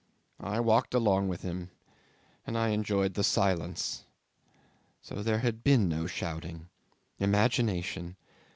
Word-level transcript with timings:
I 0.39 0.59
walked 0.59 0.95
along 0.95 1.27
with 1.27 1.43
him, 1.43 1.69
and 2.47 2.57
I 2.57 2.69
enjoyed 2.69 3.13
the 3.13 3.23
silence. 3.23 4.05
So 4.99 5.21
there 5.21 5.41
had 5.41 5.63
been 5.63 5.87
no 5.87 6.07
shouting. 6.07 6.69
Imagination. 7.19 8.15